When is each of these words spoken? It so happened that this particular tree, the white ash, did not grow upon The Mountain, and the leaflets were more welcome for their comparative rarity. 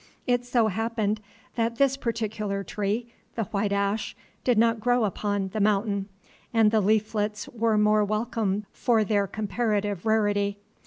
It 0.25 0.43
so 0.45 0.65
happened 0.69 1.21
that 1.53 1.75
this 1.75 1.95
particular 1.95 2.63
tree, 2.63 3.13
the 3.35 3.43
white 3.43 3.71
ash, 3.71 4.15
did 4.43 4.57
not 4.57 4.79
grow 4.79 5.03
upon 5.05 5.49
The 5.49 5.59
Mountain, 5.61 6.09
and 6.51 6.71
the 6.71 6.81
leaflets 6.81 7.47
were 7.49 7.77
more 7.77 8.03
welcome 8.03 8.65
for 8.73 9.03
their 9.03 9.27
comparative 9.27 10.03
rarity. 10.07 10.57